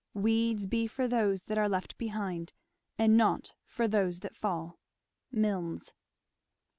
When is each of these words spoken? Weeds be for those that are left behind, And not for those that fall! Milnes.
Weeds 0.15 0.65
be 0.65 0.87
for 0.87 1.07
those 1.07 1.43
that 1.43 1.59
are 1.59 1.69
left 1.69 1.95
behind, 1.99 2.53
And 2.97 3.15
not 3.15 3.53
for 3.67 3.87
those 3.87 4.21
that 4.21 4.35
fall! 4.35 4.79
Milnes. 5.31 5.93